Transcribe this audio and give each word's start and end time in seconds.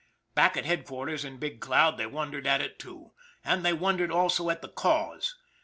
Back 0.33 0.57
at 0.57 0.65
headquarters 0.65 1.23
in 1.23 1.37
Big 1.37 1.59
Cloud 1.59 1.97
they 1.99 2.07
wondered 2.07 2.47
at 2.47 2.59
it, 2.59 2.79
too 2.79 3.11
and 3.45 3.63
they 3.63 3.71
wondered 3.73 4.11
also 4.11 4.49
at 4.49 4.63
the 4.63 4.69
cause. 4.69 5.35